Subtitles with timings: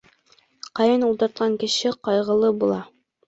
[0.79, 2.81] Ҡайын ултыртҡан кеше ҡайғылы була.